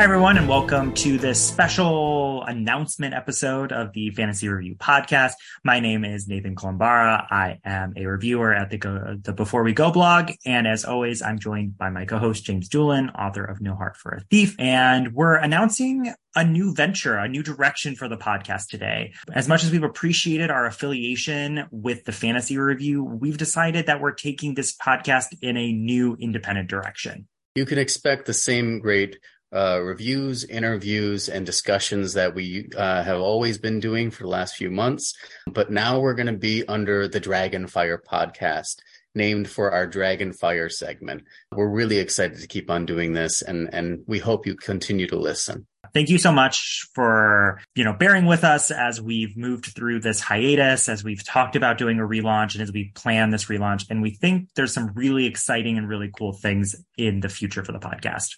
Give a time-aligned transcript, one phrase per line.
[0.00, 5.32] Hi, everyone, and welcome to this special announcement episode of the Fantasy Review podcast.
[5.62, 7.26] My name is Nathan Colombara.
[7.30, 10.30] I am a reviewer at the, Go, the Before We Go blog.
[10.46, 14.12] And as always, I'm joined by my co-host, James Dulin, author of No Heart for
[14.12, 14.56] a Thief.
[14.58, 19.12] And we're announcing a new venture, a new direction for the podcast today.
[19.34, 24.12] As much as we've appreciated our affiliation with the Fantasy Review, we've decided that we're
[24.12, 27.28] taking this podcast in a new independent direction.
[27.54, 29.18] You can expect the same great
[29.52, 34.56] uh, reviews, interviews, and discussions that we uh, have always been doing for the last
[34.56, 35.14] few months.
[35.46, 38.76] But now we're going to be under the Dragonfire podcast,
[39.14, 41.24] named for our Dragonfire segment.
[41.52, 45.18] We're really excited to keep on doing this, and and we hope you continue to
[45.18, 45.66] listen.
[45.92, 50.20] Thank you so much for, you know, bearing with us as we've moved through this
[50.20, 53.86] hiatus, as we've talked about doing a relaunch and as we plan this relaunch.
[53.90, 57.72] And we think there's some really exciting and really cool things in the future for
[57.72, 58.36] the podcast.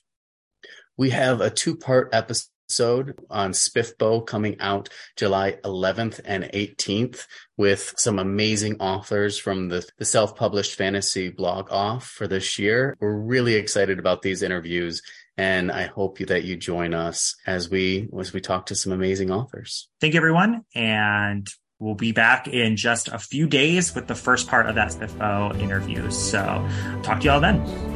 [1.03, 7.93] We have a two part episode on SPFBO coming out July 11th and 18th with
[7.97, 12.97] some amazing authors from the, the self published fantasy blog off for this year.
[13.01, 15.03] We're really excited about these interviews
[15.37, 19.33] and I hope that you join us as we as we talk to some amazing
[19.33, 19.89] authors.
[20.01, 21.49] Thank you everyone and
[21.81, 25.59] we'll be back in just a few days with the first part of that SPFBO
[25.61, 26.09] interview.
[26.13, 26.65] So
[27.03, 27.92] talk to y'all then.